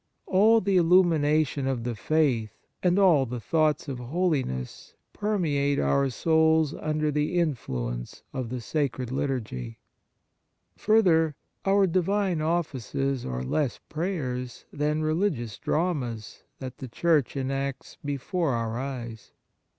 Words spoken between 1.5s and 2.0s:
of the